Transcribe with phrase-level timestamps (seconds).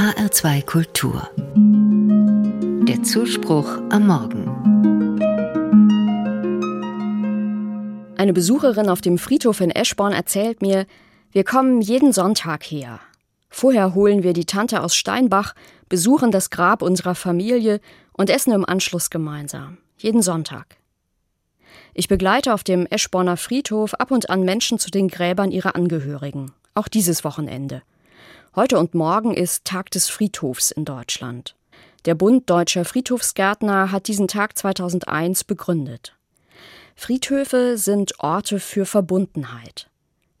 [0.00, 1.28] HR2 Kultur.
[2.88, 4.46] Der Zuspruch am Morgen.
[8.16, 10.86] Eine Besucherin auf dem Friedhof in Eschborn erzählt mir,
[11.32, 12.98] wir kommen jeden Sonntag her.
[13.50, 15.54] Vorher holen wir die Tante aus Steinbach,
[15.90, 17.78] besuchen das Grab unserer Familie
[18.14, 19.76] und essen im Anschluss gemeinsam.
[19.98, 20.78] Jeden Sonntag.
[21.92, 26.52] Ich begleite auf dem Eschborner Friedhof ab und an Menschen zu den Gräbern ihrer Angehörigen.
[26.72, 27.82] Auch dieses Wochenende.
[28.56, 31.56] Heute und morgen ist Tag des Friedhofs in Deutschland.
[32.04, 36.16] Der Bund Deutscher Friedhofsgärtner hat diesen Tag 2001 begründet.
[36.96, 39.88] Friedhöfe sind Orte für Verbundenheit.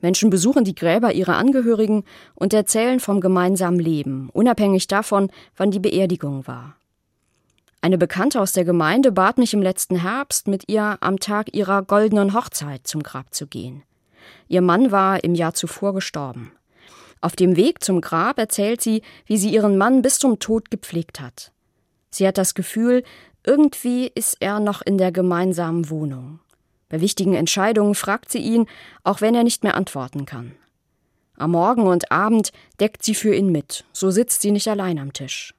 [0.00, 2.04] Menschen besuchen die Gräber ihrer Angehörigen
[2.34, 6.76] und erzählen vom gemeinsamen Leben, unabhängig davon, wann die Beerdigung war.
[7.82, 11.82] Eine Bekannte aus der Gemeinde bat mich im letzten Herbst, mit ihr am Tag ihrer
[11.82, 13.82] goldenen Hochzeit zum Grab zu gehen.
[14.48, 16.52] Ihr Mann war im Jahr zuvor gestorben.
[17.20, 21.20] Auf dem Weg zum Grab erzählt sie, wie sie ihren Mann bis zum Tod gepflegt
[21.20, 21.52] hat.
[22.10, 23.04] Sie hat das Gefühl,
[23.44, 26.40] irgendwie ist er noch in der gemeinsamen Wohnung.
[26.88, 28.66] Bei wichtigen Entscheidungen fragt sie ihn,
[29.04, 30.56] auch wenn er nicht mehr antworten kann.
[31.36, 35.12] Am Morgen und Abend deckt sie für ihn mit, so sitzt sie nicht allein am
[35.12, 35.54] Tisch.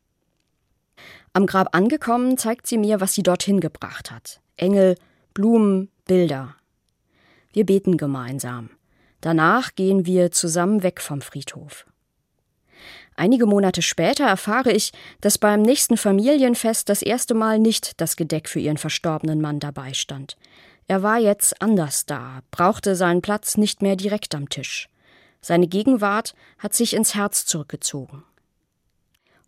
[1.33, 4.41] Am Grab angekommen, zeigt sie mir, was sie dorthin gebracht hat.
[4.57, 4.95] Engel,
[5.33, 6.55] Blumen, Bilder.
[7.53, 8.69] Wir beten gemeinsam.
[9.21, 11.85] Danach gehen wir zusammen weg vom Friedhof.
[13.15, 18.49] Einige Monate später erfahre ich, dass beim nächsten Familienfest das erste Mal nicht das Gedeck
[18.49, 20.37] für ihren verstorbenen Mann dabei stand.
[20.87, 24.89] Er war jetzt anders da, brauchte seinen Platz nicht mehr direkt am Tisch.
[25.39, 28.23] Seine Gegenwart hat sich ins Herz zurückgezogen.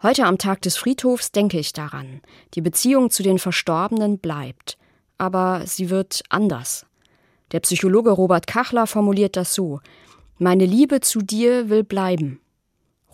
[0.02, 2.22] Heute am Tag des Friedhofs denke ich daran.
[2.56, 4.78] Die Beziehung zu den Verstorbenen bleibt,
[5.18, 6.86] aber sie wird anders.
[7.54, 9.80] Der Psychologe Robert Kachler formuliert das so
[10.38, 12.42] Meine Liebe zu dir will bleiben.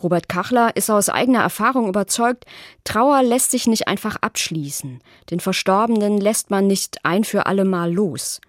[0.02, 2.46] Robert Kachler ist aus eigener Erfahrung überzeugt,
[2.86, 5.02] Trauer lässt sich nicht einfach abschließen.
[5.30, 8.42] Den Verstorbenen lässt man nicht ein für alle Mal los.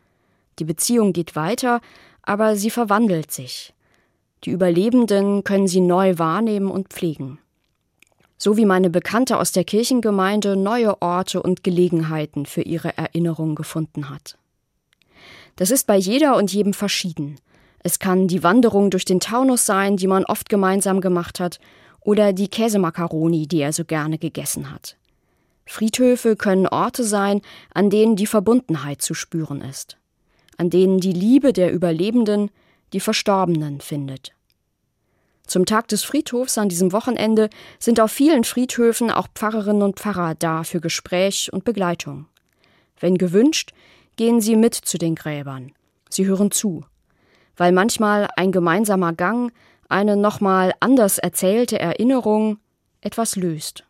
[0.61, 1.81] Die Beziehung geht weiter,
[2.23, 3.75] aber sie verwandelt sich.
[4.45, 7.39] Die Überlebenden können sie neu wahrnehmen und pflegen
[8.43, 14.09] so wie meine Bekannte aus der Kirchengemeinde neue Orte und Gelegenheiten für ihre Erinnerung gefunden
[14.09, 14.39] hat.
[15.57, 17.37] Das ist bei jeder und jedem verschieden.
[17.83, 21.59] Es kann die Wanderung durch den Taunus sein, die man oft gemeinsam gemacht hat,
[22.03, 24.97] oder die Käsemakaroni, die er so gerne gegessen hat.
[25.67, 27.43] Friedhöfe können Orte sein,
[27.73, 29.99] an denen die Verbundenheit zu spüren ist,
[30.57, 32.51] an denen die Liebe der Überlebenden
[32.93, 34.33] die Verstorbenen findet.
[35.47, 40.35] Zum Tag des Friedhofs an diesem Wochenende sind auf vielen Friedhöfen auch Pfarrerinnen und Pfarrer
[40.35, 42.27] da für Gespräch und Begleitung.
[42.99, 43.73] Wenn gewünscht,
[44.21, 45.73] gehen sie mit zu den Gräbern.
[46.11, 46.85] Sie hören zu,
[47.57, 49.51] weil manchmal ein gemeinsamer Gang,
[49.89, 52.59] eine nochmal anders erzählte Erinnerung
[53.01, 53.87] etwas löst.